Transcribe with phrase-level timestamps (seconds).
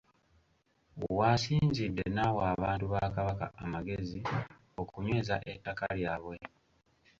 [1.17, 4.19] W’asinzidde n’awa abantu ba Kabaka amagezi
[4.81, 6.37] okunyweza ettaka lyabwe.